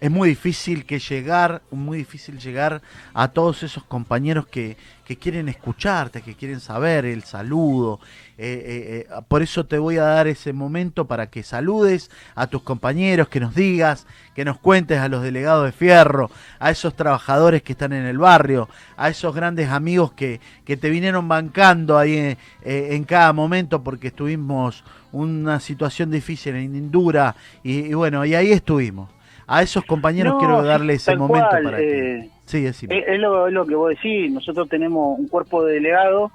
es 0.00 0.10
muy 0.10 0.28
difícil 0.28 0.84
que 0.84 0.98
llegar, 0.98 1.62
muy 1.70 1.98
difícil 1.98 2.38
llegar 2.38 2.82
a 3.14 3.28
todos 3.28 3.62
esos 3.62 3.84
compañeros 3.84 4.46
que, 4.46 4.76
que 5.06 5.16
quieren 5.16 5.48
escucharte, 5.48 6.20
que 6.20 6.34
quieren 6.34 6.60
saber 6.60 7.06
el 7.06 7.22
saludo. 7.22 8.00
Eh, 8.36 9.06
eh, 9.06 9.06
eh, 9.08 9.22
por 9.28 9.40
eso 9.40 9.64
te 9.64 9.78
voy 9.78 9.96
a 9.96 10.02
dar 10.02 10.26
ese 10.26 10.52
momento 10.52 11.06
para 11.06 11.28
que 11.28 11.42
saludes 11.42 12.10
a 12.34 12.46
tus 12.46 12.62
compañeros, 12.62 13.28
que 13.28 13.40
nos 13.40 13.54
digas, 13.54 14.06
que 14.34 14.44
nos 14.44 14.58
cuentes 14.58 14.98
a 14.98 15.08
los 15.08 15.22
delegados 15.22 15.64
de 15.64 15.72
Fierro, 15.72 16.30
a 16.58 16.70
esos 16.70 16.94
trabajadores 16.94 17.62
que 17.62 17.72
están 17.72 17.92
en 17.94 18.04
el 18.04 18.18
barrio, 18.18 18.68
a 18.96 19.08
esos 19.08 19.34
grandes 19.34 19.70
amigos 19.70 20.12
que, 20.12 20.40
que 20.64 20.76
te 20.76 20.90
vinieron 20.90 21.26
bancando 21.26 21.96
ahí 21.96 22.36
en 22.62 23.04
cada 23.04 23.32
momento 23.32 23.82
porque 23.82 24.08
estuvimos 24.08 24.84
una 25.12 25.60
situación 25.60 26.10
difícil 26.10 26.56
en 26.56 26.76
Indura 26.76 27.34
y 27.62 27.94
bueno, 27.94 28.24
y 28.26 28.34
ahí 28.34 28.52
estuvimos 28.52 29.08
a 29.46 29.62
esos 29.62 29.84
compañeros 29.84 30.36
quiero 30.38 30.62
darle 30.62 30.94
ese 30.94 31.16
momento 31.16 31.48
para 31.50 31.76
que... 31.76 32.16
Eh, 32.16 32.30
sí, 32.44 32.66
es, 32.66 32.82
es, 32.82 33.20
lo, 33.20 33.46
es, 33.46 33.52
lo, 33.52 33.66
que 33.66 33.74
vos 33.74 33.90
decís, 33.90 34.30
nosotros 34.32 34.68
tenemos 34.68 35.18
un 35.18 35.28
cuerpo 35.28 35.64
de 35.64 35.74
delegado 35.74 36.32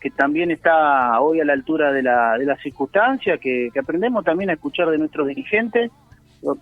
que 0.00 0.10
también 0.10 0.50
está 0.50 1.20
hoy 1.20 1.40
a 1.40 1.44
la 1.44 1.52
altura 1.52 1.92
de 1.92 2.02
la, 2.02 2.38
de 2.38 2.46
la 2.46 2.56
circunstancia, 2.56 3.36
que, 3.38 3.70
aprendemos 3.78 4.24
también 4.24 4.50
a 4.50 4.54
escuchar 4.54 4.88
de 4.88 4.98
nuestros 4.98 5.28
dirigentes, 5.28 5.90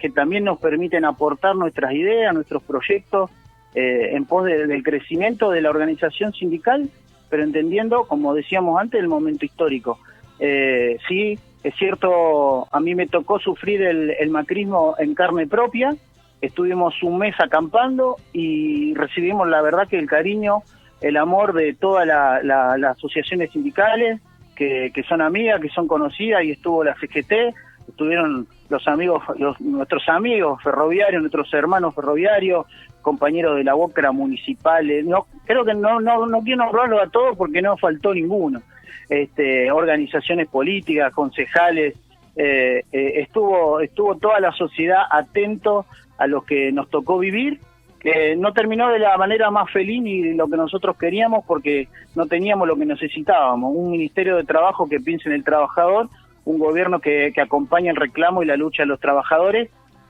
que 0.01 0.11
también 0.11 0.43
nos 0.45 0.59
permiten 0.59 1.05
aportar 1.05 1.55
nuestras 1.55 1.93
ideas, 1.93 2.35
nuestros 2.35 2.63
proyectos 2.65 3.31
eh, 3.77 4.17
en 4.17 4.25
pos 4.25 4.45
del 4.45 4.83
crecimiento 4.83 5.51
de 5.51 5.63
la 5.63 5.71
organización 5.71 6.33
sindical, 6.33 6.91
pero 7.31 7.45
entendiendo, 7.45 8.09
como 8.09 8.35
decíamos 8.35 8.81
antes, 8.81 9.01
el 9.01 9.07
momento 9.07 9.45
histórico. 9.45 10.01
Eh, 10.41 10.99
sí, 11.07 11.39
es 11.63 11.75
cierto, 11.77 12.69
a 12.71 12.81
mí 12.81 12.95
me 12.95 13.07
tocó 13.07 13.39
sufrir 13.39 13.83
el, 13.83 14.31
macrismo 14.31 14.95
en 14.99 15.15
carne 15.15 15.47
propia, 15.47 15.95
estuvimos 16.41 17.03
un 17.03 17.19
mes 17.19 17.35
acampando 17.41 18.17
y 18.33 18.95
recibimos 18.95 19.49
la 19.49 19.61
verdad 19.61 19.89
que 19.89 19.99
el 19.99 20.07
cariño, 20.07 20.63
el 21.01 21.17
amor 21.17 21.53
de 21.53 21.75
todas 21.75 22.07
las 22.07 22.97
asociaciones 22.97 23.51
sindicales, 23.51 24.21
que, 24.55 25.05
son 25.09 25.21
amigas, 25.21 25.61
que 25.61 25.69
son 25.69 25.87
conocidas, 25.87 26.43
y 26.43 26.51
estuvo 26.51 26.83
la 26.83 26.95
CGT, 26.95 27.55
estuvieron 27.89 28.47
los 28.69 28.87
amigos, 28.89 29.23
los, 29.39 29.61
nuestros 29.61 30.09
amigos 30.09 30.63
ferroviarios, 30.63 31.23
nuestros 31.23 31.53
hermanos 31.55 31.95
ferroviarios, 31.95 32.67
compañeros 33.03 33.57
de 33.57 33.65
la 33.65 33.75
Boca 33.75 34.13
municipales, 34.13 35.05
no, 35.05 35.27
creo 35.47 35.65
que 35.65 35.75
no, 35.75 36.01
no, 36.01 36.27
no 36.27 36.41
quiero 36.43 36.65
nombrarlo 36.65 37.01
a 37.01 37.09
todos 37.09 37.37
porque 37.37 37.63
no 37.63 37.77
faltó 37.77 38.13
ninguno, 38.13 38.61
este, 39.09 39.71
organizaciones 39.71 40.49
políticas, 40.49 41.13
concejales, 41.13 41.95
eh, 42.37 42.85
eh, 42.93 43.13
estuvo, 43.17 43.81
estuvo 43.81 44.15
toda 44.17 44.39
la 44.39 44.53
sociedad 44.53 45.03
atento 45.11 45.87
a 46.19 46.27
lo 46.27 46.43
que 46.43 46.71
nos 46.71 46.89
tocó 46.89 47.19
vivir, 47.19 47.59
que 47.99 48.37
no 48.37 48.53
terminó 48.53 48.89
de 48.91 49.01
la 49.01 49.17
manera 49.17 49.51
más 49.51 49.71
feliz 49.73 50.01
ni 50.01 50.35
lo 50.35 50.47
que 50.47 50.57
nosotros 50.57 50.97
queríamos 50.97 51.45
porque 51.47 51.89
no 52.15 52.27
teníamos 52.27 52.69
lo 52.69 52.77
que 52.77 52.87
necesitábamos, 52.87 53.73
un 53.75 53.91
ministerio 53.91 54.37
de 54.37 54.45
trabajo 54.45 54.89
que 54.89 55.01
piense 55.01 55.29
en 55.29 55.35
el 55.35 55.43
trabajador, 55.43 56.09
un 56.45 56.59
gobierno 56.59 57.01
que, 57.01 57.33
que 57.35 57.41
acompañe 57.41 57.91
el 57.91 57.97
reclamo 57.97 58.43
y 58.43 58.47
la 58.47 58.57
lucha 58.57 58.85
de 58.85 58.87
los 58.87 59.01
trabajadores. 59.01 59.69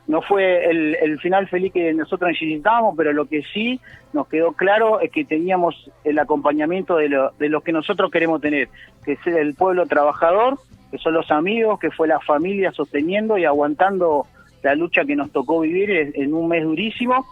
No 0.08 0.22
fue 0.22 0.64
el, 0.70 1.20
final 1.20 1.48
feliz 1.48 1.72
que 1.72 1.92
nosotros 1.92 2.30
necesitábamos, 2.30 2.94
pero 2.96 3.12
lo 3.12 3.26
que 3.26 3.42
sí 3.52 3.78
nos 4.14 4.26
quedó 4.26 4.52
claro 4.52 5.00
es 5.00 5.12
que 5.12 5.24
teníamos 5.24 5.90
el 6.02 6.18
acompañamiento 6.18 6.96
de 6.96 7.10
lo, 7.10 7.30
de 7.32 7.50
lo 7.50 7.60
que 7.60 7.72
nosotros 7.72 8.10
queremos 8.10 8.40
tener, 8.40 8.68
que 9.04 9.12
es 9.12 9.26
el 9.26 9.54
pueblo 9.54 9.86
trabajador, 9.86 10.58
que 10.90 10.96
son 10.96 11.12
los 11.12 11.30
amigos, 11.30 11.78
que 11.78 11.90
fue 11.90 12.08
la 12.08 12.20
familia 12.20 12.72
sosteniendo 12.72 13.36
y 13.36 13.44
aguantando 13.44 14.26
la 14.62 14.74
lucha 14.74 15.04
que 15.04 15.14
nos 15.14 15.30
tocó 15.30 15.60
vivir 15.60 15.90
en 16.14 16.32
un 16.32 16.48
mes 16.48 16.64
durísimo 16.64 17.26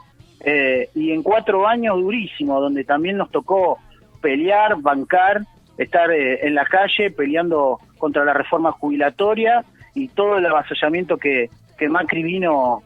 eh, 0.44 0.90
y 0.94 1.12
en 1.12 1.22
cuatro 1.22 1.66
años 1.66 1.96
durísimo, 1.96 2.60
donde 2.60 2.84
también 2.84 3.16
nos 3.16 3.30
tocó 3.30 3.78
pelear, 4.20 4.76
bancar, 4.80 5.42
estar 5.78 6.10
eh, 6.10 6.46
en 6.46 6.54
la 6.54 6.66
calle 6.66 7.10
peleando 7.10 7.80
contra 7.98 8.24
la 8.24 8.34
reforma 8.34 8.70
jubilatoria 8.72 9.64
y 9.94 10.08
todo 10.08 10.36
el 10.36 10.46
avasallamiento 10.46 11.16
que, 11.16 11.48
que 11.76 11.88
Macri 11.88 12.22
vino 12.22 12.82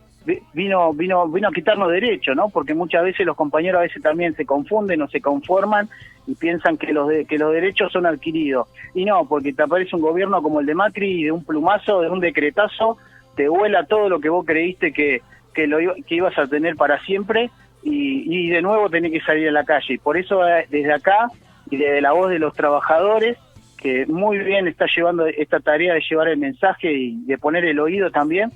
vino 0.52 0.92
vino 0.92 1.26
vino 1.28 1.48
a 1.48 1.52
quitarnos 1.52 1.90
derechos, 1.90 2.36
¿no? 2.36 2.48
Porque 2.48 2.74
muchas 2.74 3.04
veces 3.04 3.26
los 3.26 3.36
compañeros 3.36 3.78
a 3.78 3.82
veces 3.82 4.02
también 4.02 4.34
se 4.34 4.44
confunden 4.44 5.02
o 5.02 5.08
se 5.08 5.20
conforman 5.20 5.88
y 6.26 6.34
piensan 6.34 6.76
que 6.76 6.92
los 6.92 7.10
que 7.28 7.38
los 7.38 7.52
derechos 7.52 7.92
son 7.92 8.06
adquiridos. 8.06 8.68
Y 8.94 9.04
no, 9.04 9.26
porque 9.26 9.52
te 9.52 9.62
aparece 9.62 9.96
un 9.96 10.02
gobierno 10.02 10.42
como 10.42 10.60
el 10.60 10.66
de 10.66 10.74
Macri 10.74 11.20
y 11.20 11.24
de 11.24 11.32
un 11.32 11.44
plumazo, 11.44 12.00
de 12.00 12.10
un 12.10 12.20
decretazo, 12.20 12.98
te 13.34 13.48
vuela 13.48 13.86
todo 13.86 14.08
lo 14.08 14.20
que 14.20 14.28
vos 14.28 14.44
creíste 14.44 14.92
que 14.92 15.22
que, 15.54 15.66
lo, 15.66 15.78
que 16.06 16.14
ibas 16.14 16.36
a 16.38 16.46
tener 16.46 16.76
para 16.76 17.00
siempre 17.04 17.50
y, 17.82 18.48
de 18.50 18.60
nuevo 18.60 18.90
tenés 18.90 19.12
que 19.12 19.20
salir 19.20 19.48
a 19.48 19.52
la 19.52 19.64
calle. 19.64 19.94
Y 19.94 19.98
por 19.98 20.16
eso 20.16 20.46
eh, 20.46 20.66
desde 20.70 20.92
acá 20.92 21.28
y 21.70 21.76
desde 21.76 22.00
la 22.00 22.12
voz 22.12 22.30
de 22.30 22.38
los 22.38 22.52
trabajadores, 22.54 23.38
que 23.78 24.06
muy 24.06 24.38
bien 24.38 24.68
está 24.68 24.86
llevando 24.94 25.26
esta 25.26 25.60
tarea 25.60 25.94
de 25.94 26.02
llevar 26.08 26.28
el 26.28 26.38
mensaje 26.38 26.92
y 26.92 27.24
de 27.24 27.38
poner 27.38 27.64
el 27.64 27.80
oído 27.80 28.10
también, 28.10 28.52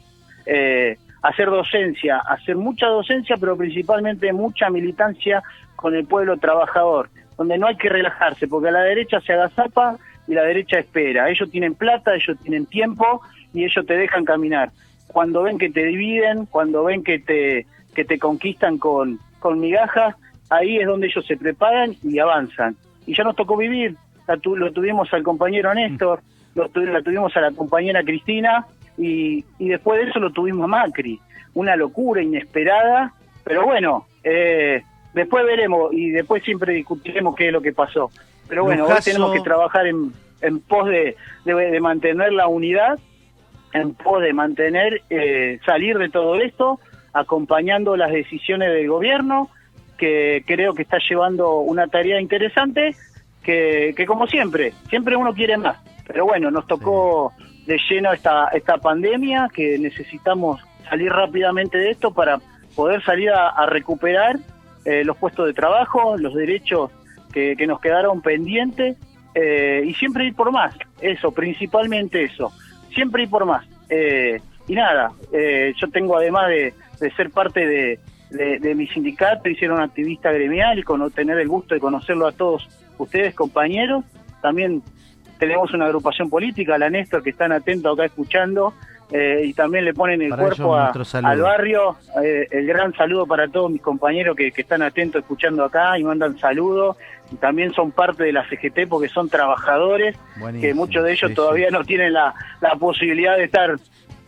eh, 0.47 0.97
hacer 1.23 1.47
docencia, 1.47 2.19
hacer 2.19 2.57
mucha 2.57 2.87
docencia, 2.87 3.37
pero 3.39 3.57
principalmente 3.57 4.33
mucha 4.33 4.71
militancia 4.71 5.43
con 5.77 5.95
el 5.95 6.07
pueblo 6.07 6.37
trabajador, 6.37 7.09
donde 7.37 7.59
no 7.59 7.67
hay 7.67 7.77
que 7.77 7.89
relajarse, 7.89 8.47
porque 8.47 8.69
a 8.69 8.73
la 8.73 8.83
derecha 8.83 9.21
se 9.21 9.33
agazapa 9.33 9.97
y 10.27 10.35
la 10.35 10.43
derecha 10.43 10.79
espera. 10.79 11.31
Ellos 11.31 11.51
tienen 11.51 11.75
plata, 11.75 12.15
ellos 12.15 12.37
tienen 12.43 12.67
tiempo 12.67 13.23
y 13.53 13.65
ellos 13.65 13.85
te 13.87 13.97
dejan 13.97 14.25
caminar 14.25 14.71
cuando 15.15 15.45
ven 15.45 15.59
que 15.59 15.71
te 15.71 15.85
dividen, 15.85 16.47
cuando 16.47 16.83
ven 16.83 17.05
que 17.05 17.21
te, 17.21 17.67
que 17.95 18.05
te 18.05 18.19
conquistan 18.19 18.79
con, 18.79 19.21
con 19.39 19.61
migajas, 19.61 20.17
ahí 20.51 20.79
es 20.79 20.87
donde 20.87 21.07
ellos 21.07 21.25
se 21.25 21.37
preparan 21.37 21.95
y 22.03 22.19
avanzan. 22.19 22.77
Y 23.07 23.15
ya 23.15 23.23
nos 23.23 23.37
tocó 23.37 23.57
vivir, 23.57 23.95
lo 24.27 24.73
tuvimos 24.73 25.13
al 25.15 25.23
compañero 25.23 25.73
Néstor, 25.73 26.21
lo 26.57 26.69
la 26.75 27.01
tuvimos 27.01 27.37
a 27.37 27.43
la 27.43 27.53
compañera 27.53 28.03
Cristina 28.03 28.67
y, 28.99 29.45
y 29.59 29.69
después 29.69 30.01
de 30.01 30.11
eso 30.11 30.19
lo 30.19 30.31
tuvimos 30.31 30.65
a 30.65 30.69
Macri. 30.69 31.21
Una 31.55 31.77
locura 31.77 32.23
inesperada, 32.23 33.13
pero 33.45 33.65
bueno, 33.65 34.07
eh, 34.23 34.83
después 35.13 35.45
veremos 35.45 35.93
y 35.93 36.11
después 36.11 36.43
siempre 36.43 36.75
discutiremos 36.75 37.37
qué 37.37 37.49
es 37.49 37.53
lo 37.53 37.63
que 37.63 37.73
pasó. 37.73 38.11
Pero 38.49 38.65
bueno, 38.65 38.87
hoy 38.87 38.95
tenemos 39.05 39.33
que 39.33 39.41
trabajar 39.41 39.87
en, 39.87 40.13
en 40.41 40.61
pos 40.61 40.89
de, 40.89 41.17
de 41.45 41.81
mantener 41.81 42.33
la 42.33 42.49
unidad 42.49 42.99
en 43.75 43.93
pos 43.93 44.23
de 44.23 44.33
mantener, 44.33 45.03
eh, 45.11 45.59
salir 45.67 45.99
de 45.99 46.09
todo 46.09 46.37
esto, 46.37 46.79
acompañando 47.13 47.97
las 47.97 48.13
decisiones 48.13 48.73
del 48.73 48.89
gobierno, 48.89 49.51
que 49.99 50.45
creo 50.47 50.75
que 50.75 50.83
está 50.83 50.99
llevando 51.09 51.59
una 51.59 51.89
tarea 51.89 52.21
interesante, 52.21 52.95
que, 53.43 53.93
que 53.97 54.07
como 54.07 54.27
siempre, 54.29 54.73
siempre 54.89 55.17
uno 55.17 55.35
quiere 55.35 55.57
más. 55.57 55.77
Pero 56.07 56.25
bueno, 56.25 56.51
nos 56.51 56.67
tocó 56.67 57.33
de 57.66 57.78
lleno 57.88 58.12
esta, 58.12 58.49
esta 58.49 58.78
pandemia, 58.78 59.49
que 59.52 59.78
necesitamos 59.78 60.61
salir 60.88 61.11
rápidamente 61.11 61.78
de 61.78 61.90
esto 61.90 62.12
para 62.12 62.38
poder 62.75 63.02
salir 63.02 63.30
a, 63.30 63.66
recuperar 63.66 64.37
eh, 64.85 65.04
los 65.04 65.16
puestos 65.16 65.47
de 65.47 65.54
trabajo, 65.54 66.16
los 66.18 66.35
derechos 66.35 66.90
que, 67.33 67.56
que 67.56 67.66
nos 67.66 67.80
quedaron 67.80 68.21
pendientes 68.21 68.97
eh, 69.35 69.83
y 69.87 69.94
siempre 69.94 70.26
ir 70.26 70.35
por 70.35 70.52
más, 70.52 70.75
eso, 71.00 71.33
principalmente 71.33 72.25
eso 72.25 72.52
siempre 72.94 73.25
y 73.25 73.26
por 73.26 73.44
más. 73.44 73.66
Eh, 73.90 74.40
y 74.66 74.75
nada, 74.75 75.12
eh, 75.33 75.75
yo 75.78 75.88
tengo 75.88 76.16
además 76.16 76.49
de, 76.49 76.73
ser 77.16 77.30
parte 77.30 77.66
de, 77.66 77.99
de, 78.30 78.75
mi 78.75 78.87
sindicato 78.87 79.49
y 79.49 79.56
ser 79.56 79.71
activista 79.73 80.33
gremial 80.33 80.78
y 80.78 80.83
con, 80.83 81.11
tener 81.11 81.38
el 81.38 81.49
gusto 81.49 81.75
de 81.75 81.80
conocerlo 81.80 82.26
a 82.26 82.33
todos 82.33 82.66
ustedes, 82.97 83.35
compañeros, 83.35 84.04
también 84.40 84.83
tenemos 85.47 85.73
una 85.73 85.87
agrupación 85.87 86.31
política, 86.31 86.79
la 86.79 86.91
Néstor, 86.91 87.23
que 87.23 87.31
están 87.31 87.53
atentos 87.53 87.93
acá 87.93 88.07
escuchando 88.07 88.75
eh, 89.13 89.43
y 89.45 89.55
también 89.55 89.85
le 89.85 89.93
ponen 89.93 90.23
el 90.23 90.35
cuerpo 90.35 90.75
al 90.75 91.41
barrio. 91.41 91.97
el 92.23 92.67
gran 92.67 92.95
saludo 92.95 93.27
para 93.27 93.49
todos 93.49 93.71
mis 93.71 93.83
compañeros 93.83 94.37
que, 94.37 94.51
que, 94.51 94.63
están 94.63 94.83
atentos 94.83 95.23
escuchando 95.23 95.65
acá 95.65 95.99
y 95.99 96.05
mandan 96.05 96.39
saludos. 96.39 96.97
También 97.41 97.73
son 97.73 97.91
parte 97.91 98.25
de 98.25 98.33
la 98.33 98.47
CGT 98.49 98.89
porque 98.89 99.09
son 99.09 99.29
trabajadores, 99.29 100.17
que 100.61 100.75
muchos 100.75 101.05
de 101.05 101.13
ellos 101.13 101.35
todavía 101.35 101.71
no 101.71 101.85
tienen 101.85 102.13
la, 102.13 102.35
la, 102.61 102.77
posibilidad 102.77 103.37
de 103.37 103.45
estar 103.45 103.77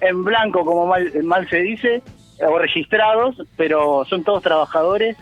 en 0.00 0.24
blanco, 0.24 0.64
como 0.64 0.86
mal, 0.86 1.10
mal 1.22 1.48
se 1.48 1.58
dice, 1.58 2.02
o 2.46 2.58
registrados, 2.58 3.36
pero 3.56 4.04
son 4.06 4.24
todos 4.24 4.42
trabajadores, 4.42 5.16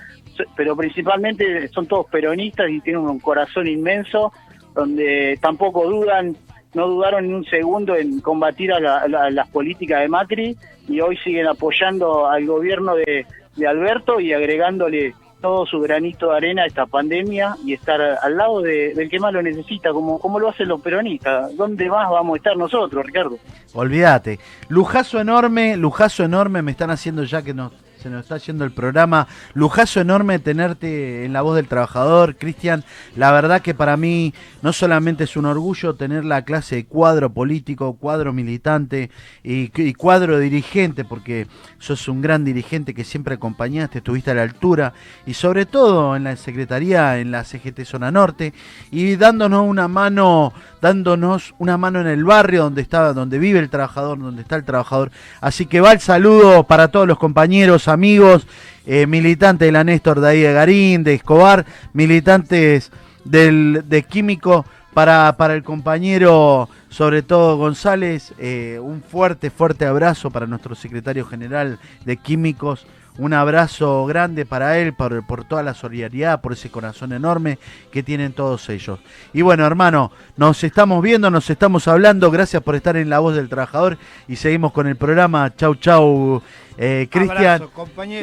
pero 0.57 0.77
principalmente 0.77 1.69
son 1.69 1.87
todos 1.87 2.07
peronistas 2.07 2.69
y 2.71 2.81
tienen 2.81 3.03
un 3.03 3.21
corazón 3.21 3.67
inmenso, 3.69 4.33
donde 4.75 5.39
tampoco 5.41 5.89
dudan, 5.89 6.37
no 6.75 6.89
dudaron 6.89 7.29
ni 7.29 7.35
un 7.35 7.45
segundo 7.45 7.97
en 7.97 8.21
combatir 8.21 8.73
a, 8.73 9.09
las 9.09 9.49
políticas 9.49 10.01
de 10.01 10.09
Macri 10.09 10.57
y 10.89 11.01
hoy 11.01 11.17
siguen 11.19 11.47
apoyando 11.47 12.27
al 12.27 12.47
gobierno 12.47 12.97
de, 12.97 13.27
de 13.57 13.67
Alberto 13.67 14.21
y 14.21 14.33
agregándole 14.33 15.15
todo 15.45 15.67
su 15.67 15.79
granito 15.79 16.31
de 16.31 16.37
arena 16.39 16.63
a 16.63 16.67
esta 16.67 16.87
pandemia 16.87 17.55
y 17.67 17.75
estar 17.75 18.01
al 18.01 18.35
lado 18.35 18.63
del 18.63 19.11
que 19.11 19.21
más 19.21 19.31
lo 19.31 19.43
necesita, 19.43 19.93
como, 19.93 20.19
como 20.19 20.41
lo 20.41 20.49
hacen 20.49 20.69
los 20.69 20.81
peronistas. 20.81 21.55
¿Dónde 21.55 21.87
más 21.91 22.09
vamos 22.09 22.33
a 22.33 22.37
estar 22.39 22.57
nosotros, 22.57 23.05
Ricardo? 23.05 23.37
Olvídate. 23.75 24.39
Lujazo 24.69 25.21
enorme, 25.21 25.77
lujazo 25.77 26.25
enorme, 26.25 26.63
me 26.63 26.71
están 26.71 26.91
haciendo 26.91 27.25
ya 27.25 27.43
que 27.43 27.53
nos 27.53 27.73
se 28.05 28.11
nos 28.11 28.25
está 28.25 28.37
yendo 28.37 28.67
el 28.67 28.71
programa. 28.73 29.27
Lujazo 29.55 29.99
enorme 29.99 30.39
tenerte 30.39 31.25
en 31.25 31.33
la 31.33 31.41
voz 31.41 31.57
del 31.57 31.69
trabajador, 31.69 32.37
Cristian. 32.37 32.85
La 33.17 33.33
verdad 33.33 33.63
que 33.63 33.73
para 33.73 33.97
mí 33.97 34.35
no 34.61 34.75
solamente 34.75 35.25
es 35.25 35.39
un 35.39 35.47
orgullo 35.47 35.95
tener 35.95 36.23
la 36.23 36.43
clase 36.43 36.77
de 36.77 36.85
cuadro 36.85 37.33
político, 37.33 37.97
cuadro 37.97 38.35
militante 38.35 39.11
y, 39.43 39.95
cuadro 39.95 40.39
dirigente, 40.39 41.07
porque 41.07 41.47
sos 41.79 42.07
un 42.07 42.21
gran 42.21 42.45
dirigente 42.45 42.93
que 42.93 43.05
siempre 43.05 43.37
acompañaste, 43.37 43.99
estuviste 43.99 44.33
a 44.33 44.35
la 44.35 44.43
altura 44.43 44.93
y 45.25 45.33
sobre 45.33 45.65
todo 45.65 46.15
en 46.15 46.25
la 46.25 46.37
Secretaría, 46.37 47.19
en 47.21 47.31
la 47.31 47.43
CGT 47.43 47.87
Zona 47.87 48.11
Norte 48.11 48.53
y 48.91 49.17
dándonos 49.17 49.67
una 49.67 49.89
mano, 49.89 50.53
dándonos 50.83 51.55
una 51.59 51.79
mano 51.79 52.03
en 52.03 52.09
el 52.09 52.23
barrio 52.23 52.65
donde 52.65 52.83
está, 52.83 53.15
donde 53.15 53.39
vive 53.39 53.61
el 53.61 53.71
trabajador, 53.71 54.19
donde 54.19 54.43
está 54.43 54.57
el 54.57 54.65
trabajador. 54.65 55.11
Así 55.41 55.65
que 55.65 55.81
va 55.81 55.93
el 55.93 56.01
saludo 56.01 56.65
para 56.65 56.89
todos 56.89 57.09
los 57.09 57.19
compañeros, 57.19 57.89
amigos, 57.95 58.47
eh, 58.87 59.07
militantes 59.07 59.67
de 59.67 59.73
la 59.73 59.85
Néstor 59.85 60.21
de 60.21 60.29
ahí 60.29 60.41
de 60.41 60.53
Garín, 60.53 61.05
de 61.05 61.15
Escobar, 61.15 61.65
militantes 61.93 62.93
del, 63.25 63.85
de 63.89 64.03
Químico, 64.03 64.67
para, 64.95 65.37
para 65.37 65.55
el 65.55 65.65
compañero, 65.65 66.69
sobre 66.89 67.23
todo 67.23 67.57
González, 67.57 68.33
eh, 68.39 68.79
un 68.81 69.03
fuerte, 69.03 69.51
fuerte 69.51 69.85
abrazo 69.87 70.31
para 70.31 70.47
nuestro 70.47 70.77
secretario 70.77 71.27
general 71.27 71.81
de 72.05 72.17
Químicos, 72.17 72.87
un 73.19 73.33
abrazo 73.33 74.07
grande 74.07 74.45
para 74.45 74.79
él, 74.79 74.93
por, 74.93 75.25
por, 75.25 75.45
toda 75.45 75.63
la 75.63 75.75
solidaridad, 75.75 76.41
por 76.41 76.53
ese 76.53 76.71
corazón 76.71 77.13
enorme 77.13 77.59
que 77.93 78.03
tienen 78.03 78.33
todos 78.33 78.69
ellos. 78.69 78.99
Y 79.33 79.43
bueno, 79.43 79.65
hermano, 79.65 80.11
nos 80.37 80.65
estamos 80.65 81.01
viendo, 81.03 81.31
nos 81.31 81.49
estamos 81.49 81.87
hablando. 81.87 82.31
Gracias 82.31 82.63
por 82.63 82.75
estar 82.75 82.97
en 82.97 83.09
La 83.09 83.21
Voz 83.21 83.37
del 83.37 83.49
Trabajador 83.49 83.99
y 84.27 84.37
seguimos 84.37 84.73
con 84.73 84.89
el 84.89 84.97
programa. 84.97 85.55
Chau, 85.55 85.77
chau, 85.77 86.43
eh, 86.77 87.07
Cristian. 87.09 87.63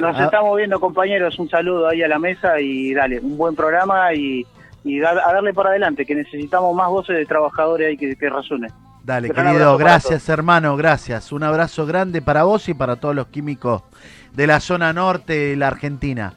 Nos 0.01 0.17
ah. 0.17 0.25
estamos 0.25 0.57
viendo, 0.57 0.79
compañeros. 0.79 1.39
Un 1.39 1.49
saludo 1.49 1.87
ahí 1.87 2.03
a 2.03 2.09
la 2.09 2.19
mesa 2.19 2.59
y 2.59 2.93
dale, 2.93 3.19
un 3.19 3.37
buen 3.37 3.55
programa 3.55 4.13
y, 4.13 4.45
a 5.05 5.13
darle 5.13 5.53
para 5.53 5.69
adelante, 5.69 6.05
que 6.05 6.15
necesitamos 6.15 6.75
más 6.75 6.89
voces 6.89 7.15
de 7.15 7.25
trabajadores 7.25 7.87
ahí 7.87 7.97
que, 7.97 8.15
que 8.17 8.29
razones. 8.29 8.73
Dale, 9.03 9.31
querido, 9.31 9.77
gracias 9.77 10.29
hermano, 10.29 10.75
gracias. 10.75 11.31
Un 11.31 11.43
abrazo 11.43 11.87
grande 11.87 12.21
para 12.21 12.43
vos 12.43 12.69
y 12.69 12.73
para 12.73 12.97
todos 12.97 13.15
los 13.15 13.27
químicos 13.27 13.81
de 14.33 14.47
la 14.47 14.59
zona 14.59 14.93
norte 14.93 15.33
de 15.33 15.55
la 15.55 15.67
Argentina. 15.67 16.29